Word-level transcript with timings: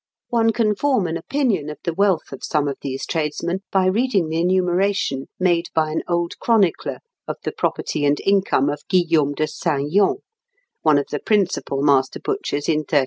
One 0.29 0.51
can 0.51 0.73
form 0.75 1.05
an 1.05 1.15
opinion 1.15 1.69
of 1.69 1.77
the 1.83 1.93
wealth 1.93 2.31
of 2.31 2.43
some 2.43 2.67
of 2.67 2.77
these 2.81 3.05
tradesmen 3.05 3.59
by 3.71 3.85
reading 3.85 4.29
the 4.29 4.39
enumeration 4.41 5.27
made 5.39 5.67
by 5.75 5.91
an 5.91 6.01
old 6.07 6.39
chronicler 6.39 7.01
of 7.27 7.37
the 7.43 7.51
property 7.51 8.03
and 8.03 8.19
income 8.21 8.67
of 8.67 8.81
Guillaume 8.89 9.35
de 9.35 9.45
Saint 9.45 9.91
Yon, 9.91 10.15
one 10.81 10.97
of 10.97 11.05
the 11.11 11.19
principal 11.19 11.83
master 11.83 12.19
butchers 12.19 12.67
in 12.67 12.77
1370. 12.81 12.99